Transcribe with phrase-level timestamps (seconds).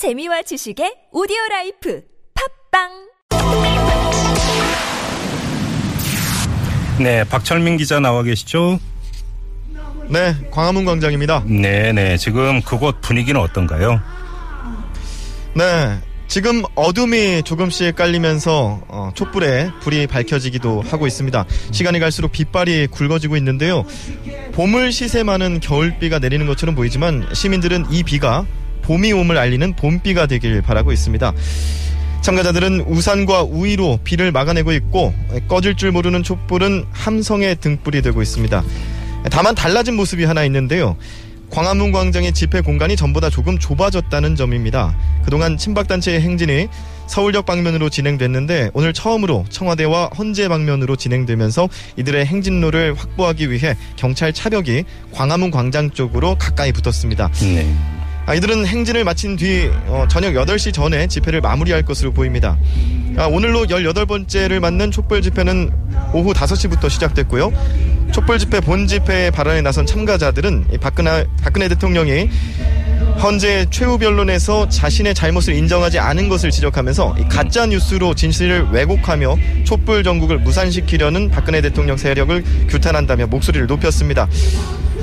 [0.00, 2.00] 재미와 지식의 오디오 라이프
[2.70, 2.88] 팟빵
[7.02, 8.80] 네, 박철민 기자 나와 계시죠?
[10.08, 11.44] 네, 광화문 광장입니다.
[11.46, 12.16] 네, 네.
[12.16, 14.00] 지금 그곳 분위기는 어떤가요?
[15.54, 21.44] 네, 지금 어둠이 조금씩 깔리면서 어, 촛불에 불이 밝혀지기도 하고 있습니다.
[21.72, 23.84] 시간이 갈수록 빗발이 굵어지고 있는데요.
[24.52, 28.46] 봄을 시샘하는 겨울비가 내리는 것처럼 보이지만 시민들은 이 비가
[28.82, 31.32] 봄이 옴을 알리는 봄비가 되길 바라고 있습니다.
[32.20, 35.14] 참가자들은 우산과 우위로 비를 막아내고 있고
[35.48, 38.62] 꺼질 줄 모르는 촛불은 함성의 등불이 되고 있습니다.
[39.30, 40.96] 다만 달라진 모습이 하나 있는데요.
[41.50, 44.96] 광화문 광장의 집회 공간이 전보다 조금 좁아졌다는 점입니다.
[45.24, 46.68] 그동안 친박단체의 행진이
[47.08, 54.84] 서울역 방면으로 진행됐는데 오늘 처음으로 청와대와 헌재 방면으로 진행되면서 이들의 행진로를 확보하기 위해 경찰 차벽이
[55.10, 57.28] 광화문 광장 쪽으로 가까이 붙었습니다.
[57.42, 57.74] 네.
[58.30, 62.56] 아, 이들은 행진을 마친 뒤 어, 저녁 8시 전에 집회를 마무리할 것으로 보입니다.
[63.16, 65.72] 아, 오늘로 18번째를 맞는 촛불 집회는
[66.12, 67.52] 오후 5시부터 시작됐고요.
[68.12, 72.30] 촛불 집회 본 집회에 발언에 나선 참가자들은 이 박근혜, 박근혜 대통령이
[73.18, 80.04] 현재 최후 변론에서 자신의 잘못을 인정하지 않은 것을 지적하면서 이 가짜 뉴스로 진실을 왜곡하며 촛불
[80.04, 84.28] 전국을 무산시키려는 박근혜 대통령 세력을 규탄한다며 목소리를 높였습니다.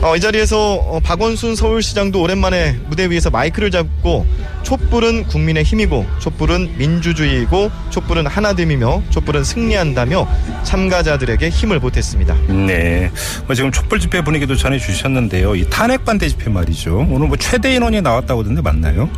[0.02, 4.28] 어, 이 자리에서 어, 박원순 서울시장도 오랜만에 무대 위에서 마이크를 잡고
[4.62, 10.28] 촛불은 국민의 힘이고 촛불은 민주주의이고 촛불은 하나됨이며 촛불은 승리한다며
[10.64, 12.36] 참가자들에게 힘을 보탰습니다.
[12.68, 13.10] 네.
[13.48, 15.56] 뭐 지금 촛불 집회 분위기도 전해 주셨는데요.
[15.56, 17.08] 이 탄핵 반대 집회 말이죠.
[17.10, 19.10] 오늘 뭐 최대 인원이 나왔다고 하던데 맞나요?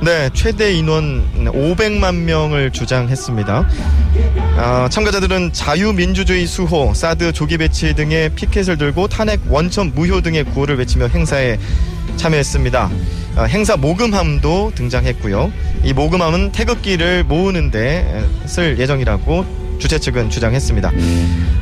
[0.00, 3.68] 네, 최대 인원 500만 명을 주장했습니다.
[4.56, 10.78] 아, 참가자들은 자유민주주의 수호, 사드 조기 배치 등의 피켓을 들고 탄핵 원천 무효 등의 구호를
[10.78, 11.58] 외치며 행사에
[12.16, 12.90] 참여했습니다.
[13.36, 15.52] 아, 행사 모금함도 등장했고요.
[15.84, 20.92] 이 모금함은 태극기를 모으는데 쓸 예정이라고 주최 측은 주장했습니다.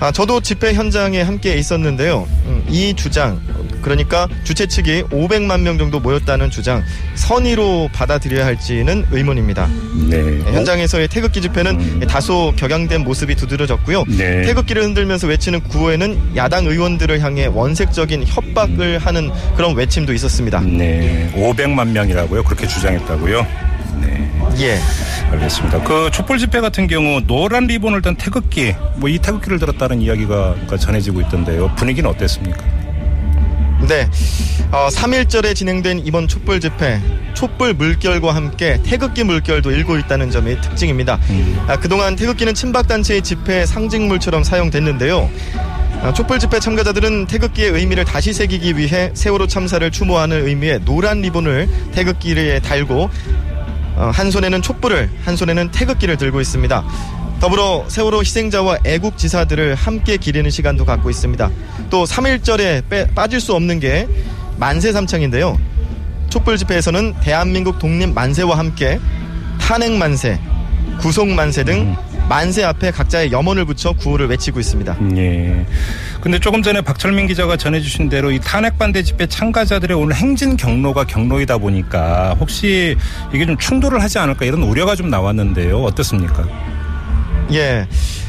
[0.00, 2.26] 아, 저도 집회 현장에 함께 있었는데요.
[2.46, 3.40] 음, 이 주장,
[3.86, 6.82] 그러니까 주최 측이 500만 명 정도 모였다는 주장,
[7.14, 9.68] 선의로 받아들여야 할지는 의문입니다.
[10.10, 10.40] 네.
[10.40, 14.02] 현장에서의 태극기 집회는 다소 격양된 모습이 두드러졌고요.
[14.08, 14.42] 네.
[14.42, 20.60] 태극기를 흔들면서 외치는 구호에는 야당 의원들을 향해 원색적인 협박을 하는 그런 외침도 있었습니다.
[20.62, 21.30] 네.
[21.36, 22.42] 500만 명이라고요?
[22.42, 23.46] 그렇게 주장했다고요?
[24.00, 24.32] 네.
[24.58, 24.80] 예.
[25.30, 25.84] 알겠습니다.
[25.84, 31.20] 그 촛불 집회 같은 경우 노란 리본을 단 태극기, 뭐 이 태극기를 들었다는 이야기가 전해지고
[31.20, 31.72] 있던데요.
[31.76, 32.75] 분위기는 어땠습니까?
[33.82, 34.08] 네.
[34.72, 37.00] 어, 3일절에 진행된 이번 촛불 집회,
[37.34, 41.18] 촛불 물결과 함께 태극기 물결도 일고 있다는 점이 특징입니다.
[41.68, 45.30] 아, 그동안 태극기는 친박단체의 집회 상징물처럼 사용됐는데요.
[46.02, 51.68] 아, 촛불 집회 참가자들은 태극기의 의미를 다시 새기기 위해 세월호 참사를 추모하는 의미의 노란 리본을
[51.92, 53.10] 태극기에 달고
[53.96, 56.84] 어, 한 손에는 촛불을, 한 손에는 태극기를 들고 있습니다.
[57.40, 61.50] 더불어 세월호 희생자와 애국 지사들을 함께 기리는 시간도 갖고 있습니다.
[61.90, 64.08] 또 3일절에 빼, 빠질 수 없는 게
[64.56, 65.58] 만세 삼창인데요.
[66.30, 68.98] 촛불 집회에서는 대한민국 독립 만세와 함께
[69.60, 70.40] 탄핵 만세,
[70.98, 71.94] 구속 만세 등
[72.28, 74.96] 만세 앞에 각자의 염원을 붙여 구호를 외치고 있습니다.
[75.16, 75.66] 예.
[76.20, 81.04] 근데 조금 전에 박철민 기자가 전해주신 대로 이 탄핵 반대 집회 참가자들의 오늘 행진 경로가
[81.04, 82.96] 경로이다 보니까 혹시
[83.32, 85.84] 이게 좀 충돌을 하지 않을까 이런 우려가 좀 나왔는데요.
[85.84, 86.48] 어떻습니까?
[87.52, 87.86] 예.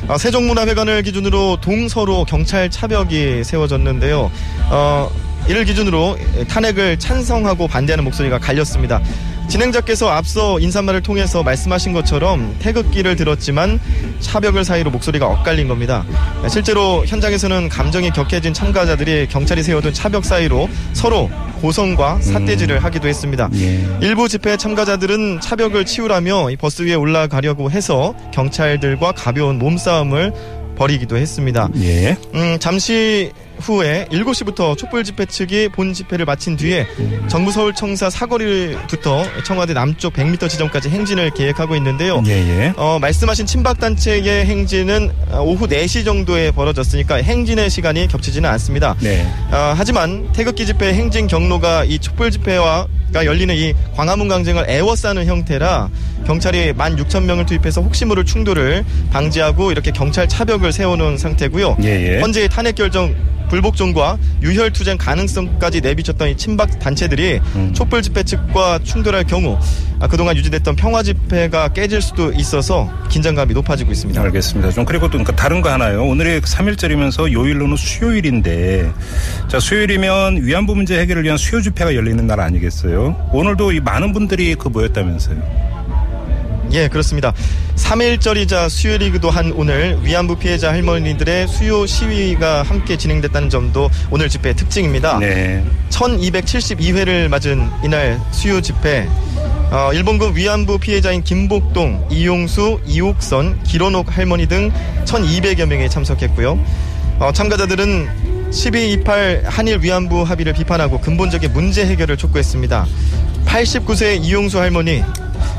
[0.08, 4.32] 아, 세종문화회관을 기준으로 동서로 경찰 차벽이 세워졌는데요.
[4.70, 5.12] 어,
[5.48, 6.18] 이를 기준으로
[6.48, 9.02] 탄핵을 찬성하고 반대하는 목소리가 갈렸습니다.
[9.48, 13.80] 진행자께서 앞서 인사말을 통해서 말씀하신 것처럼 태극기를 들었지만
[14.20, 16.06] 차벽을 사이로 목소리가 엇갈린 겁니다.
[16.50, 21.30] 실제로 현장에서는 감정이 격해진 참가자들이 경찰이 세워둔 차벽 사이로 서로
[21.62, 23.50] 고성과 삿대질을 하기도 했습니다.
[23.56, 23.84] 예.
[24.02, 30.34] 일부 집회 참가자들은 차벽을 치우라며 이 버스 위에 올라가려고 해서 경찰들과 가벼운 몸싸움을
[30.76, 31.70] 벌이기도 했습니다.
[31.82, 32.16] 예.
[32.36, 36.88] 음, 잠시 후에 7시부터 촛불 집회 측이 본 집회를 마친 뒤에
[37.28, 42.22] 정부 서울청사 사거리부터 청와대 남쪽 100m 지점까지 행진을 계획하고 있는데요.
[42.28, 42.74] 예, 예.
[42.78, 48.96] 어, 말씀하신 친박단체의 행진은 어, 오후 4시 정도에 벌어졌으니까 행진의 시간이 겹치지는 않습니다.
[49.00, 49.26] 네.
[49.52, 55.28] 어, 하지만 태극기 집회 행진 경로가 이 촛불 집회와 가 열리는 이 광화문 광장을 애워싸는
[55.28, 55.90] 형태라
[56.26, 61.78] 경찰이 16,000명을 투입해서 혹시 모를 충돌을 방지하고 이렇게 경찰 차벽을 세워놓은 상태고요.
[61.84, 62.20] 예, 예.
[62.20, 63.16] 현재 탄핵 결정
[63.50, 67.74] 불복종과 유혈투쟁 가능성까지 내비쳤던 이 친박 단체들이 음.
[67.74, 69.58] 촛불 집회 측과 충돌할 경우
[70.00, 74.22] 아, 그동안 유지됐던 평화 집회가 깨질 수도 있어서 긴장감이 높아지고 있습니다.
[74.22, 74.72] 알겠습니다.
[74.72, 76.06] 좀 그리고 또 그러니까 다른 거 하나요.
[76.06, 78.92] 오늘이 3일절이면서 요일로는 수요일인데
[79.48, 83.30] 자 수요일이면 위안부 문제 해결을 위한 수요 집회가 열리는 날 아니겠어요?
[83.34, 85.77] 오늘도 이 많은 분들이 그 모였다면서요.
[86.72, 87.34] 예, 그렇습니다.
[87.76, 95.20] 3일절이자 수요일이기도 한 오늘 위안부 피해자 할머니들의 수요 시위가 함께 진행됐다는 점도 오늘 집회의 특징입니다.
[95.20, 95.64] 네.
[95.90, 99.08] 1272회를 맞은 이날 수요 집회
[99.70, 104.72] 어, 일본군 위안부 피해자인 김복동, 이용수, 이옥선, 기론옥 할머니 등
[105.06, 106.58] 1200여 명이 참석했고요.
[107.20, 112.86] 어, 참가자들은 1228 한일 위안부 합의를 비판하고 근본적인 문제 해결을 촉구했습니다.
[113.46, 115.04] 89세 이용수 할머니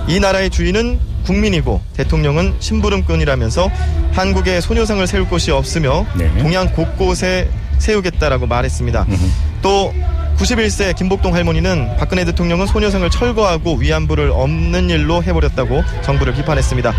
[0.08, 3.70] 이 나라의 주인은 국민이고 대통령은 심부름꾼이라면서
[4.12, 6.34] 한국에 소녀상을 세울 곳이 없으며 네.
[6.38, 7.48] 동양 곳곳에
[7.78, 9.06] 세우겠다라고 말했습니다.
[9.08, 9.26] 음흠.
[9.62, 9.94] 또
[10.38, 16.94] 91세 김복동 할머니는 박근혜 대통령은 소녀상을 철거하고 위안부를 없는 일로 해버렸다고 정부를 비판했습니다.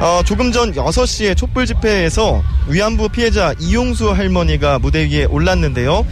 [0.00, 6.04] 어, 조금 전 6시에 촛불 집회에서 위안부 피해자 이용수 할머니가 무대 위에 올랐는데요.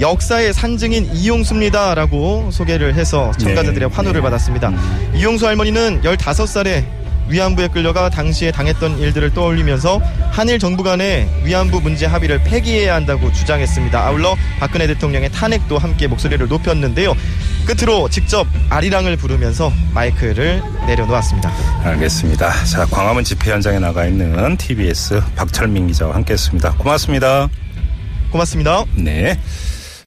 [0.00, 3.94] 역사의 산증인 이용수입니다라고 소개를 해서 참가자들의 네.
[3.94, 4.22] 환호를 네.
[4.22, 4.72] 받았습니다.
[5.14, 6.95] 이용수 할머니는 15살에
[7.28, 10.00] 위안부에 끌려가 당시에 당했던 일들을 떠올리면서
[10.30, 13.98] 한일 정부 간의 위안부 문제 합의를 폐기해야 한다고 주장했습니다.
[13.98, 17.14] 아울러 박근혜 대통령의 탄핵도 함께 목소리를 높였는데요.
[17.66, 21.52] 끝으로 직접 아리랑을 부르면서 마이크를 내려놓았습니다.
[21.82, 22.64] 알겠습니다.
[22.64, 26.74] 자, 광화문 집회 현장에 나가 있는 TBS 박철민 기자와 함께했습니다.
[26.74, 27.48] 고맙습니다.
[28.30, 28.84] 고맙습니다.
[28.94, 29.38] 네.